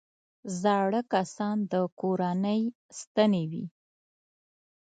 [0.61, 2.61] زاړه کسان د کورنۍ
[2.99, 3.65] ستنې وي